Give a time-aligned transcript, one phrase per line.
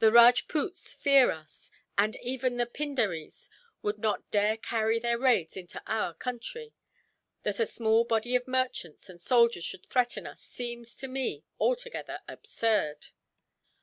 [0.00, 3.48] The Rajpoots fear us, and even the Pindaries
[3.80, 6.74] would not dare carry their raids into our country.
[7.44, 12.20] That a small body of merchants and soldiers should threaten us seems, to me, altogether
[12.28, 13.06] absurd."